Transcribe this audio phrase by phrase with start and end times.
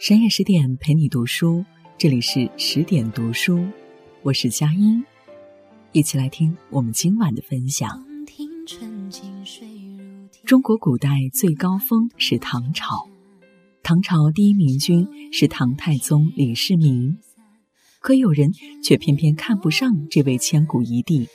[0.00, 1.62] 深夜十点陪你读书，
[1.98, 3.66] 这里是十点读书，
[4.22, 5.04] 我是佳音，
[5.92, 8.02] 一起来听我们今晚的分享。
[10.46, 13.10] 中国古代最高峰是唐朝，
[13.82, 17.18] 唐朝第一明君是唐太宗李世民，
[18.00, 21.28] 可有人却偏偏看不上这位千古一帝，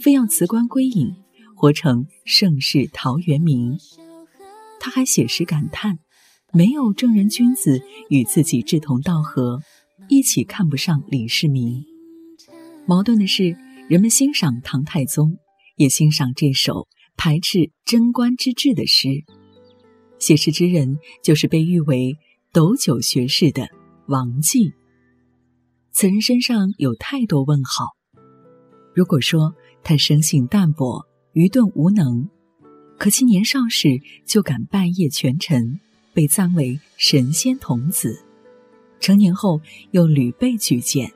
[0.00, 1.12] 非要辞官归隐，
[1.56, 3.76] 活成盛世陶渊明。
[4.78, 5.98] 他还写诗感叹。
[6.52, 9.60] 没有正人君子与自己志同道合，
[10.08, 11.84] 一起看不上李世民。
[12.86, 13.56] 矛盾的是，
[13.88, 15.38] 人们欣赏唐太宗，
[15.76, 19.24] 也欣赏这首排斥贞观之治的诗。
[20.18, 22.16] 写诗之人就是被誉为
[22.52, 23.68] 斗酒学士的
[24.06, 24.72] 王绩。
[25.92, 27.88] 此人身上有太多问号。
[28.94, 32.30] 如果说他生性淡泊、愚钝无能，
[32.98, 35.80] 可其年少时就敢拜谒权臣。
[36.16, 38.18] 被赞为神仙童子，
[38.98, 41.12] 成年后又屡被举荐。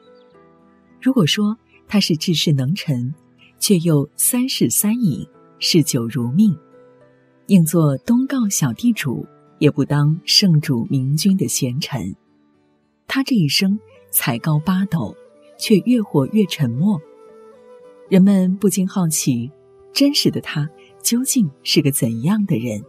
[1.00, 1.56] 如果说
[1.88, 3.14] 他是治世能臣，
[3.58, 5.26] 却又三世三饮，
[5.58, 6.54] 嗜酒如命，
[7.46, 9.26] 宁做东皋小地主，
[9.58, 12.14] 也不当圣主明君的贤臣。
[13.06, 15.16] 他这一生才高八斗，
[15.58, 17.00] 却越活越沉默。
[18.10, 19.50] 人们不禁好奇，
[19.94, 20.68] 真实的他
[21.02, 22.84] 究竟是个怎样的人？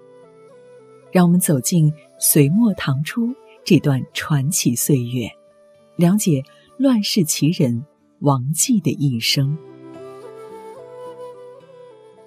[1.12, 3.34] 让我们走进隋末唐初
[3.66, 5.30] 这段传奇岁月，
[5.98, 6.44] 了解
[6.78, 7.86] 乱世奇人
[8.20, 9.58] 王继的一生。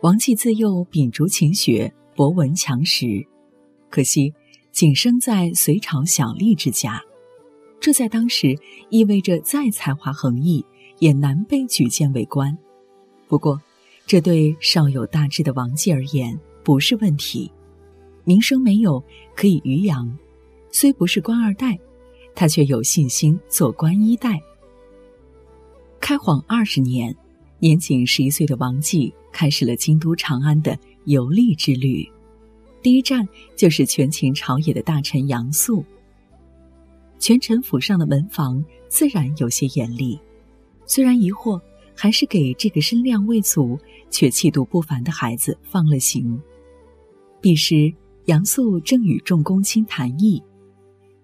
[0.03, 3.27] 王继自幼秉烛勤学，博闻强识，
[3.89, 4.35] 可惜
[4.71, 7.03] 仅生在隋朝小吏之家，
[7.81, 8.55] 这在当时
[8.91, 10.63] 意味着再才华横溢，
[10.99, 12.57] 也难被举荐为官。
[13.29, 13.59] 不过，
[14.07, 17.51] 这对少有大志的王继而言不是问题。
[18.25, 19.03] 名声没有
[19.37, 20.11] 可以渔阳，
[20.71, 21.79] 虽不是官二代，
[22.35, 24.41] 他却有信心做官一代。
[26.01, 27.15] 开皇二十年，
[27.59, 32.11] 年仅十一岁的王继开始了京都长安的游历之旅，
[32.83, 35.85] 第一站就是权倾朝野的大臣杨素。
[37.19, 40.19] 权臣府上的门房自然有些严厉，
[40.87, 41.61] 虽然疑惑，
[41.95, 43.79] 还是给这个身量未足
[44.11, 46.41] 却气度不凡的孩子放了行。
[47.43, 47.93] 彼时。
[48.27, 50.43] 杨素正与众公卿谈议，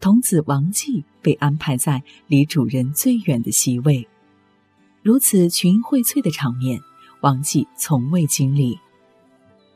[0.01, 4.07] 童子王继被安排在离主人最远的席位。
[5.03, 6.79] 如此群英荟萃的场面，
[7.23, 8.79] 王继从未经历。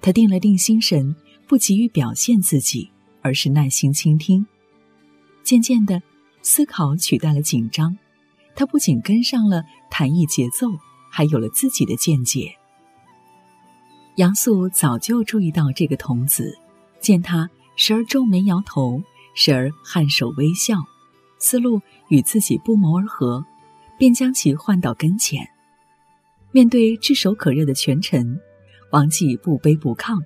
[0.03, 1.17] 他定了定心神，
[1.49, 2.91] 不急于表现自己，
[3.23, 4.47] 而是耐心倾听。
[5.43, 6.03] 渐渐的，
[6.43, 7.97] 思考取代了紧张。
[8.55, 10.69] 他不仅跟上了谈议节奏，
[11.11, 12.55] 还有了自己的见解。
[14.17, 16.59] 杨素早就注意到这个童子。
[17.05, 19.03] 见他时而皱眉摇头，
[19.35, 20.77] 时而颔首微笑，
[21.39, 23.45] 思路与自己不谋而合，
[23.99, 25.47] 便将其唤到跟前。
[26.51, 28.41] 面对炙手可热的权臣，
[28.91, 30.19] 王继不卑不亢，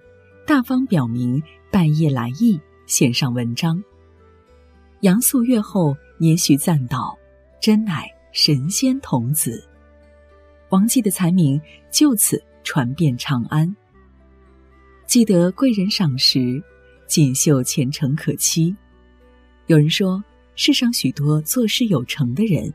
[0.46, 3.82] 大方表明拜谒来意，献上文章。
[5.00, 7.18] 杨素阅后，也许赞道
[7.60, 9.66] ：“真乃神仙童子。”
[10.70, 11.60] 王继的才名
[11.90, 13.74] 就此传遍长安。
[15.08, 16.62] 记得贵人赏识，
[17.06, 18.76] 锦绣前程可期。
[19.64, 20.22] 有人说，
[20.54, 22.70] 世上许多做事有成的人，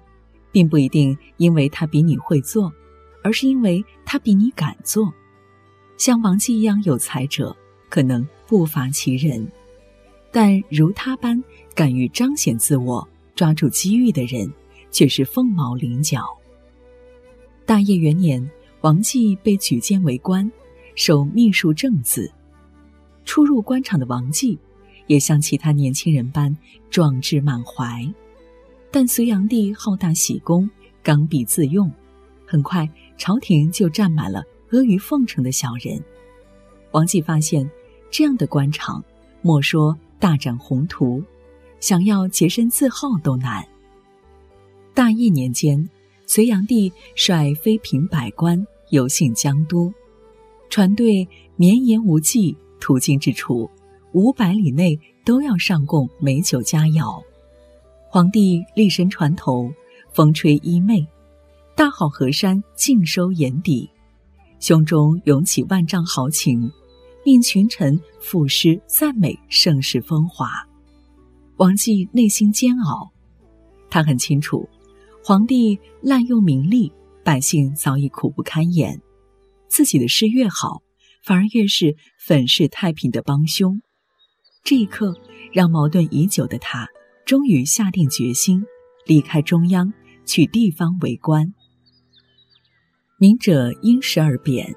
[0.52, 2.74] 并不一定因为他比你会做，
[3.22, 5.14] 而是因为他比你敢做。
[5.96, 7.56] 像王绩一样有才者，
[7.88, 9.48] 可能不乏其人，
[10.32, 11.40] 但如他般
[11.76, 14.52] 敢于彰显自我、抓住机遇的人，
[14.90, 16.26] 却是凤毛麟角。
[17.64, 18.50] 大业元年，
[18.82, 20.52] 王绩被举荐为官。
[20.96, 22.32] 守秘书正字，
[23.26, 24.60] 初入官场的王继，
[25.08, 26.56] 也像其他年轻人般
[26.90, 28.08] 壮志满怀。
[28.92, 30.70] 但隋炀帝好大喜功，
[31.02, 31.92] 刚愎自用，
[32.46, 32.88] 很快
[33.18, 36.00] 朝廷就站满了阿谀奉承的小人。
[36.92, 37.68] 王继发现，
[38.12, 39.04] 这样的官场，
[39.42, 41.24] 莫说大展宏图，
[41.80, 43.68] 想要洁身自好都难。
[44.94, 45.90] 大业年间，
[46.28, 49.92] 隋炀帝率妃嫔百官游幸江都。
[50.74, 53.70] 船队绵延无际，途经之处，
[54.14, 57.22] 五百里内都要上供美酒佳肴。
[58.10, 59.72] 皇帝立身船头，
[60.16, 61.06] 风吹衣袂，
[61.76, 63.88] 大好河山尽收眼底，
[64.60, 66.72] 胸中涌起万丈豪情，
[67.24, 70.48] 令群臣赋诗赞美盛世风华。
[71.58, 73.12] 王继内心煎熬，
[73.92, 74.68] 他很清楚，
[75.24, 76.92] 皇帝滥用名利，
[77.24, 79.00] 百姓早已苦不堪言。
[79.74, 80.84] 自己的事越好，
[81.24, 83.82] 反而越是粉饰太平的帮凶。
[84.64, 85.20] 这一刻，
[85.52, 86.88] 让矛盾已久的他
[87.26, 88.64] 终于下定决心
[89.08, 89.92] 离开中央，
[90.28, 91.56] 去地方为官。
[93.18, 94.76] 明者因时而变，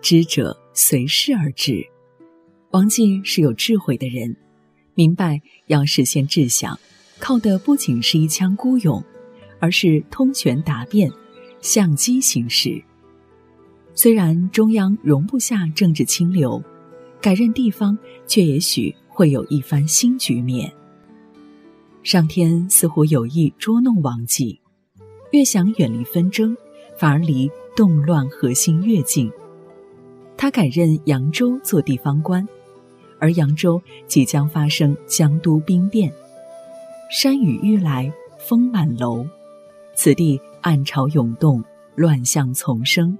[0.00, 1.86] 知者随事而治。
[2.72, 4.36] 王继是有智慧的人，
[4.94, 6.76] 明白要实现志向，
[7.20, 9.04] 靠的不仅是一腔孤勇，
[9.60, 11.12] 而是通权达变，
[11.60, 12.82] 相机行事。
[13.94, 16.62] 虽然中央容不下政治清流，
[17.20, 17.96] 改任地方
[18.26, 20.72] 却也许会有一番新局面。
[22.02, 24.60] 上天似乎有意捉弄王继，
[25.30, 26.56] 越想远离纷争，
[26.96, 29.30] 反而离动乱核心越近。
[30.36, 32.46] 他改任扬州做地方官。
[33.20, 36.12] 而扬州即将发生江都兵变，
[37.08, 39.24] 山雨欲来风满楼，
[39.94, 41.62] 此地暗潮涌动，
[41.94, 43.16] 乱象丛生。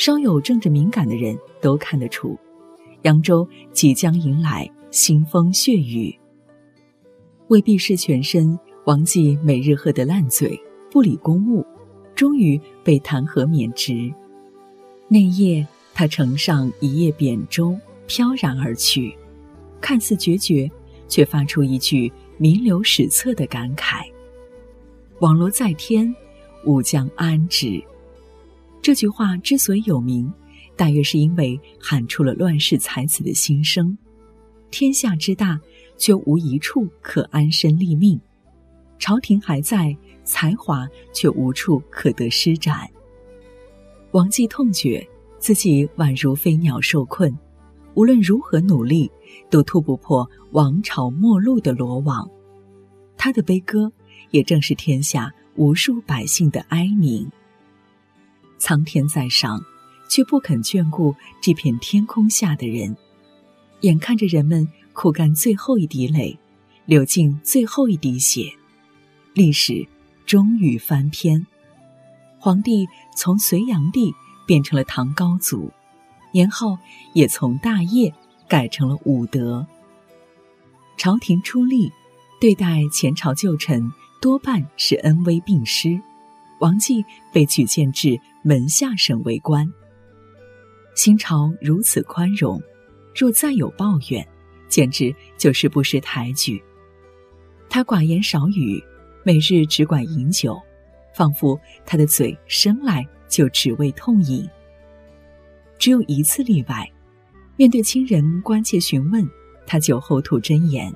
[0.00, 2.34] 稍有政治敏感的人都看得出，
[3.02, 6.18] 扬州即将迎来腥风血雨。
[7.48, 10.58] 为避世全身，王继每日喝得烂醉，
[10.90, 11.62] 不理公务，
[12.14, 14.10] 终于被弹劾免职。
[15.06, 17.78] 那夜，他乘上一叶扁舟。
[18.06, 19.14] 飘然而去，
[19.82, 20.68] 看似决绝，
[21.08, 24.04] 却发出一句名留史册的感慨
[25.20, 26.12] ：“网罗在天，
[26.64, 27.80] 吾将安之。”
[28.82, 30.32] 这句话之所以有名，
[30.76, 33.96] 大约是因为喊出了乱世才子的心声。
[34.70, 35.60] 天下之大，
[35.98, 38.18] 却无一处可安身立命；
[38.98, 42.88] 朝廷还在，才华却无处可得施展。
[44.12, 45.06] 王继痛觉
[45.38, 47.36] 自己宛如飞鸟受困。
[47.94, 49.10] 无论如何努力，
[49.50, 52.30] 都突不破王朝末路的罗网。
[53.16, 53.92] 他的悲歌，
[54.30, 57.28] 也正是天下无数百姓的哀鸣。
[58.60, 59.60] 苍天在上，
[60.08, 62.96] 却不肯眷顾这片天空下的人。
[63.80, 66.38] 眼看着人们苦干最后一滴泪，
[66.84, 68.52] 流尽最后一滴血，
[69.34, 69.84] 历史
[70.26, 71.44] 终于翻篇。
[72.38, 72.86] 皇帝
[73.16, 74.14] 从隋炀帝
[74.46, 75.72] 变成了唐高祖。
[76.32, 76.78] 年号
[77.12, 78.14] 也从大业
[78.46, 79.66] 改成了武德。
[80.96, 81.90] 朝廷出力，
[82.40, 83.90] 对待前朝旧臣
[84.20, 86.00] 多半是恩威并施。
[86.60, 89.70] 王继被举荐至门下省为官。
[90.94, 92.62] 新朝如此宽容，
[93.14, 94.26] 若再有抱怨，
[94.68, 96.62] 简直就是不识抬举。
[97.68, 98.82] 他寡言少语，
[99.24, 100.60] 每日只管饮酒，
[101.14, 104.48] 仿佛他的嘴生来就只为痛饮。
[105.78, 106.86] 只有一次例外，
[107.56, 109.26] 面对亲人关切询问，
[109.66, 110.94] 他酒后吐真言。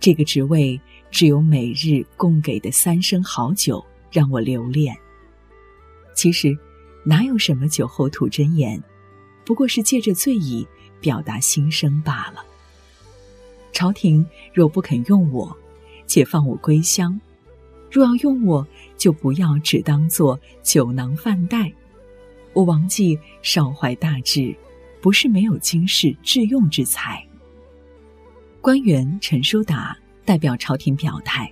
[0.00, 0.80] 这个职位
[1.10, 4.96] 只有每日供给的三升好酒让我留恋。
[6.14, 6.56] 其实，
[7.04, 8.82] 哪有什么酒后吐真言，
[9.44, 10.66] 不过是借着醉意
[11.00, 12.44] 表达心声罢了。
[13.72, 15.56] 朝廷若不肯用我，
[16.06, 17.18] 且放我归乡；
[17.90, 18.66] 若要用我，
[18.98, 21.72] 就不要只当做酒囊饭袋。
[22.52, 24.54] 我王继少怀大志，
[25.00, 27.24] 不是没有经世致用之才。
[28.60, 29.96] 官员陈叔达
[30.26, 31.50] 代表朝廷表态，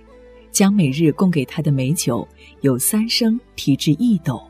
[0.51, 2.27] 将每日供给他的美酒
[2.61, 4.41] 有三升提至一斗。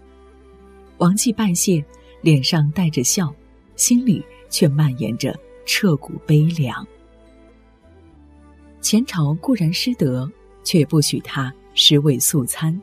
[0.97, 1.83] 王继拜谢，
[2.21, 3.33] 脸上带着笑，
[3.75, 6.85] 心里却蔓延着彻骨悲凉。
[8.81, 10.29] 前朝固然失德，
[10.63, 12.73] 却不许他尸位素餐；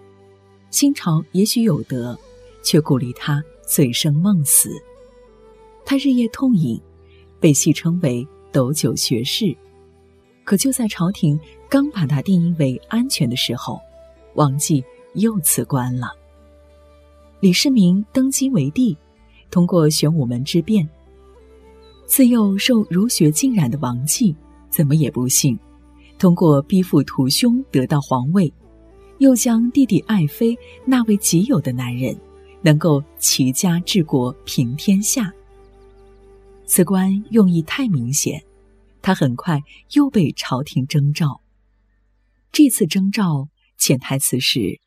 [0.70, 2.18] 新朝也许有德，
[2.62, 3.42] 却鼓励他。
[3.68, 4.70] 醉生梦死，
[5.84, 6.80] 他日夜痛饮，
[7.40, 9.56] 被戏称为“斗酒学士”。
[10.46, 11.36] 可就在朝廷
[11.68, 13.80] 刚把他定义为安全的时候，
[14.34, 16.08] 王继又辞官了。
[17.40, 18.96] 李世民登基为帝，
[19.50, 20.88] 通过玄武门之变，
[22.06, 24.34] 自幼受儒学浸染的王继，
[24.70, 25.58] 怎么也不信，
[26.18, 28.52] 通过逼父屠兄得到皇位，
[29.18, 32.16] 又将弟弟爱妃纳为己有的男人。
[32.62, 35.32] 能够齐家治国平天下，
[36.64, 38.42] 此官用意太明显，
[39.00, 41.40] 他很快又被朝廷征召。
[42.58, 44.80] 这次征召潜台词是：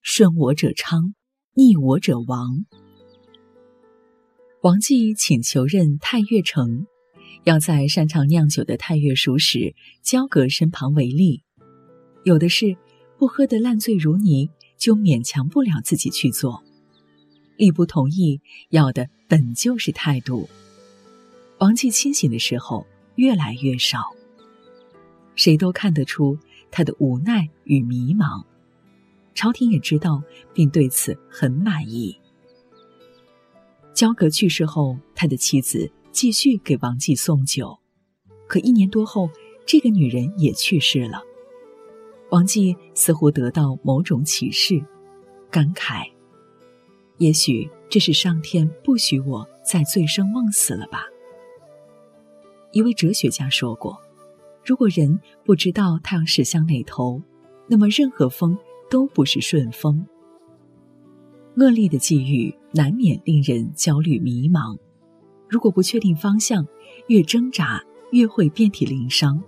[0.00, 1.12] 顺我者昌，
[1.54, 2.64] 逆我者亡。
[4.62, 6.86] 王继请求任太岳丞，
[7.42, 11.42] 要在擅长酿酒的太岳署使焦阁身旁为例。
[12.22, 12.76] 有的是
[13.18, 16.62] 不喝得烂醉如泥，就勉强不了自己去做。
[17.56, 20.48] 力不同意，要的本就是态度。
[21.58, 24.14] 王继清醒的时候越来越少，
[25.34, 26.38] 谁都看得出
[26.76, 28.44] 他的无奈与迷茫。
[29.34, 32.14] 朝廷也知道，并对此很满意。
[33.94, 37.78] 焦阁去世后，他的妻子继续给王继送酒，
[38.46, 39.30] 可一年多后，
[39.64, 41.22] 这个女人也去世了。
[42.28, 44.84] 王继似乎得到某种启示，
[45.50, 46.10] 感慨：
[47.16, 51.06] 也许这是上天不许我再醉生梦死了吧。
[52.72, 53.98] 一位哲学家说过
[54.66, 57.22] ：“如果人不知道太阳驶向哪头，
[57.68, 58.58] 那么任何风
[58.90, 60.04] 都不是顺风。
[61.56, 64.76] 恶劣的际遇难免令人焦虑迷茫。
[65.48, 66.66] 如果不确定方向，
[67.06, 67.80] 越挣扎
[68.10, 69.40] 越会遍体鳞伤。”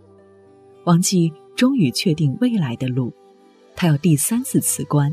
[0.87, 3.13] 王继终于确定未来的路，
[3.75, 5.13] 他要第三次辞官，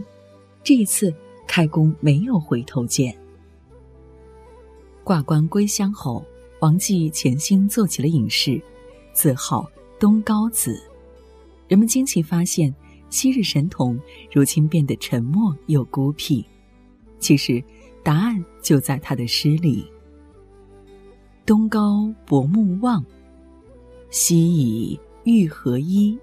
[0.63, 1.12] 这一次
[1.47, 3.17] 开工没有回头箭。
[5.03, 6.24] 挂冠归乡后。
[6.62, 8.59] 王继潜心做起了隐士，
[9.13, 9.69] 自号
[10.05, 10.79] 东高子。
[11.67, 12.71] 人们惊奇发现，
[13.09, 14.00] 昔日神童
[14.31, 16.45] 如今变得沉默又孤僻。
[17.17, 17.63] 其实，
[18.03, 19.83] 答案就在他的诗里
[21.43, 23.03] ：“东高薄暮望，
[24.12, 26.15] 西以玉河依。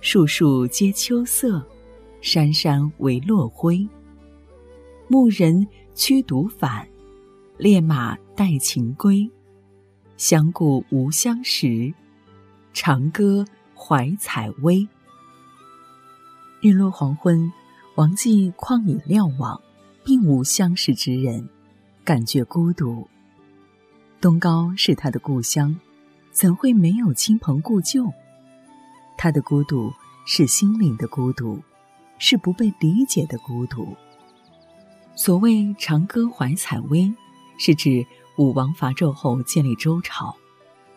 [0.00, 1.60] 树树皆秋色，
[2.20, 3.84] 山山为落晖。
[5.08, 6.88] 牧人驱犊返，
[7.58, 9.28] 猎马待禽归。”
[10.16, 11.92] 相顾无相识，
[12.72, 14.86] 长歌怀采薇。
[16.60, 17.52] 日落黄昏，
[17.96, 19.60] 王继旷野瞭望，
[20.04, 21.48] 并无相识之人，
[22.04, 23.08] 感觉孤独。
[24.20, 25.76] 东高是他的故乡，
[26.30, 28.12] 怎会没有亲朋故旧？
[29.16, 29.92] 他的孤独
[30.26, 31.62] 是心灵的孤独，
[32.18, 33.96] 是不被理解的孤独。
[35.14, 37.12] 所谓长歌怀采薇，
[37.58, 38.06] 是指。
[38.36, 40.34] 武王伐纣后建立周朝，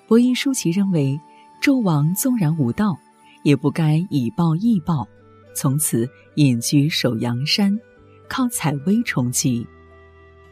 [0.07, 1.19] 伯夷叔齐认为，
[1.63, 2.99] 纣王纵然无道，
[3.43, 5.07] 也不该以暴易暴，
[5.55, 6.05] 从此
[6.35, 7.79] 隐居守阳山，
[8.27, 9.65] 靠采薇充饥。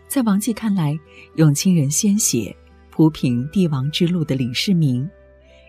[0.07, 0.97] 在王继看来，
[1.35, 2.55] 用亲人鲜血
[2.89, 5.05] 铺平帝王之路的李世民，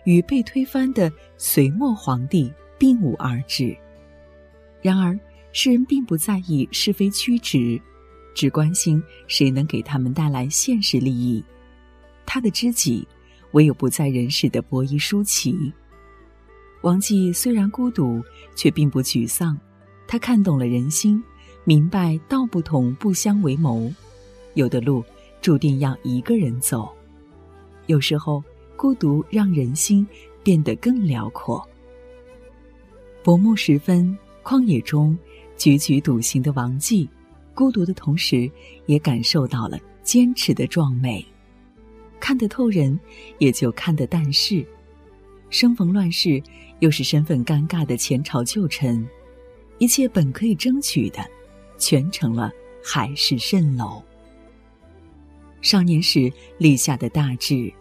[0.04, 3.76] 与被推翻的隋末皇帝并无二致。
[4.80, 5.18] 然而，
[5.50, 7.82] 世人并不在意是非曲直。
[8.32, 11.44] 只关心谁能给他们带来现实利益。
[12.25, 13.04] 他的知己，
[13.52, 15.73] 唯有不在人世的伯夷叔齐。
[16.82, 18.23] 王继虽然孤独，
[18.54, 19.59] 却并不沮丧。
[20.09, 21.23] 他看懂了人心，
[21.64, 23.90] 明白道不同不相为谋。
[24.54, 25.02] 有的路
[25.40, 26.92] 注定要一个人走。
[27.87, 28.42] 有时候，
[28.76, 30.06] 孤独让人心
[30.42, 31.66] 变得更辽阔。
[33.23, 35.16] 薄暮时分，旷野中
[35.56, 37.09] 踽踽独行的王继。
[37.54, 38.50] 孤独的同时，
[38.87, 41.25] 也感受到了坚持的壮美。
[42.22, 42.96] 看得透人，
[43.38, 44.64] 也就看得淡世。
[45.50, 46.40] 生逢乱世，
[46.78, 49.04] 又是身份尴尬的前朝旧臣，
[49.78, 51.18] 一切本可以争取的，
[51.76, 54.00] 全成了海市蜃楼。
[55.62, 57.72] 少年时立下的大志，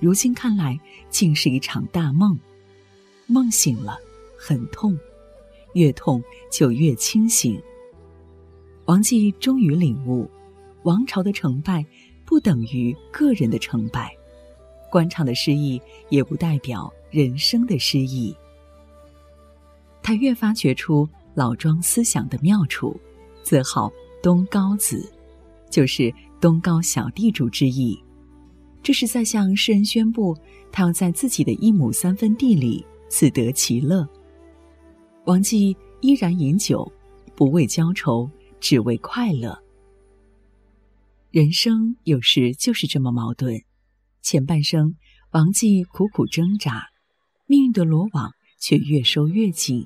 [0.00, 0.76] 如今看来，
[1.08, 2.36] 竟是一场大梦。
[3.26, 3.96] 梦醒了，
[4.36, 4.98] 很痛，
[5.74, 6.20] 越痛
[6.50, 7.62] 就越清醒。
[8.86, 10.28] 王继终于领悟，
[10.82, 11.86] 王朝的成败
[12.34, 14.12] 不等于个人的成败，
[14.90, 18.34] 官场的失意也不代表人生的失意。
[20.02, 23.00] 他越发觉出老庄思想的妙处，
[23.44, 23.88] 自号
[24.20, 25.08] 东高子，
[25.70, 27.96] 就是东高小地主之意。
[28.82, 30.36] 这是在向世人宣布，
[30.72, 34.04] 他要在自己的一亩三分地里自得其乐。
[35.26, 36.90] 王继依然饮酒，
[37.36, 38.28] 不为浇愁。
[38.58, 39.56] 只为快乐。
[41.34, 43.64] 人生有时就是这么矛盾。
[44.22, 44.94] 前半生，
[45.32, 46.90] 王继苦苦挣扎，
[47.48, 49.82] 命运的罗网却越收越紧；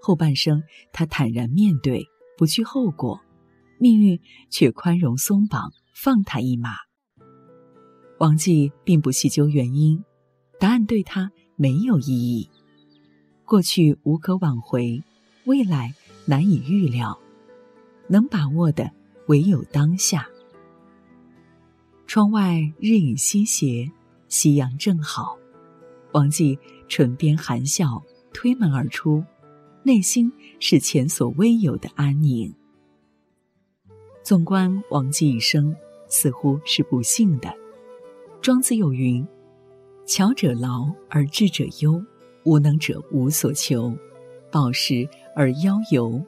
[0.00, 2.06] 后半生，他坦然面对，
[2.38, 3.20] 不惧后果，
[3.78, 4.18] 命运
[4.48, 6.70] 却宽容松绑，放他一马。
[8.18, 10.02] 王继并不细究原因，
[10.58, 12.48] 答案对他没有意义。
[13.44, 15.02] 过去无可挽回，
[15.44, 15.92] 未来
[16.24, 17.20] 难以预料。
[18.08, 18.90] 能把握的
[19.26, 20.26] 唯有当下。
[22.14, 23.90] 窗外日影西斜，
[24.28, 25.36] 夕阳正好。
[26.12, 26.56] 王继
[26.88, 28.00] 唇边含笑，
[28.32, 29.24] 推门而出，
[29.82, 32.54] 内心是前所未有的安宁。
[34.22, 35.74] 纵观王继一生，
[36.06, 37.52] 似乎是不幸的。
[38.40, 39.26] 庄子有云
[40.06, 42.00] ：“巧者劳而智者忧，
[42.44, 43.92] 无能者无所求，
[44.52, 46.24] 饱食而夭游。”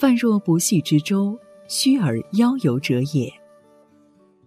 [0.00, 1.38] 泛若不系之舟，
[1.68, 3.30] 虚而夭游者也。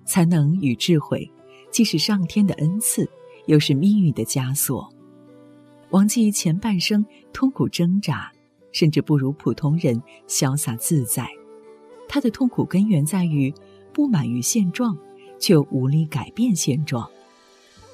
[0.10, 1.32] 才能与智慧，
[1.70, 3.08] 既是上天的恩赐，
[3.46, 4.92] 又是命运的枷锁。
[5.92, 8.32] 王继前半生痛苦挣扎，
[8.72, 11.30] 甚至不如普通人潇洒自在。
[12.08, 13.54] 他的痛苦根源在于
[13.94, 14.98] 不满于现状，
[15.38, 17.08] 却无力改变现状。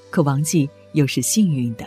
[0.09, 1.85] 可王继又是幸运的，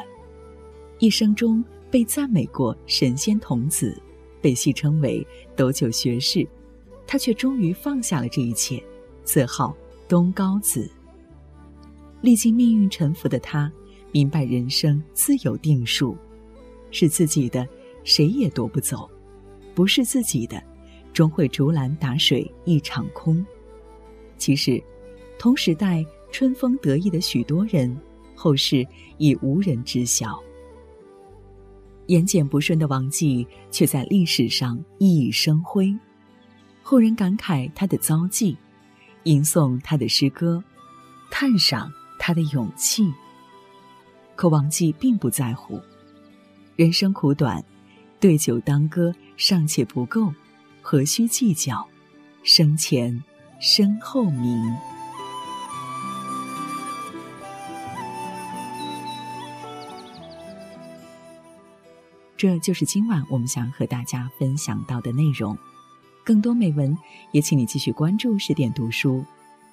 [0.98, 3.98] 一生中被赞美过神仙童子，
[4.42, 6.46] 被戏称为斗酒学士，
[7.06, 8.82] 他却终于放下了这一切，
[9.24, 9.74] 自号
[10.08, 10.90] 东高子。
[12.22, 13.70] 历经命运沉浮的他，
[14.10, 16.16] 明白人生自有定数，
[16.90, 17.68] 是自己的，
[18.04, 19.08] 谁也夺不走；
[19.74, 20.60] 不是自己的，
[21.12, 23.44] 终会竹篮打水一场空。
[24.38, 24.82] 其实，
[25.38, 27.94] 同时代春风得意的许多人，
[28.34, 28.86] 后世
[29.18, 30.42] 已无人知晓。
[32.06, 35.94] 言简不顺的王继，却在历史上熠熠生辉，
[36.82, 38.56] 后人感慨他的遭际，
[39.24, 40.62] 吟诵他的诗歌，
[41.30, 41.92] 探赏。
[42.20, 43.14] 他的勇气，
[44.34, 45.80] 可王继并不在乎。
[46.74, 47.64] 人生苦短，
[48.18, 50.34] 对酒当歌尚且不够，
[50.82, 51.88] 何须计较
[52.42, 53.22] 生前
[53.60, 54.76] 身后名？
[62.36, 65.56] 这就是今晚我们想和大家分享到的内容。
[66.28, 66.94] 更多美文，
[67.32, 69.24] 也请你继续关注十点读书。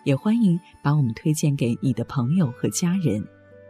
[0.06, 3.22] 也欢迎把我们推荐给你的朋友和家人，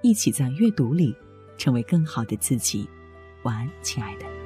[0.03, 1.11] 一起在阅读里
[1.57, 2.87] 成为更好的自己。
[3.41, 4.44] 晚安，亲爱的。